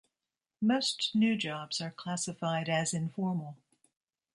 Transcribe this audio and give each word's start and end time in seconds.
Most 0.63 1.13
new 1.13 1.37
jobs 1.37 1.79
are 1.79 1.91
classified 1.91 2.67
as 2.69 2.91
informal. 2.91 3.55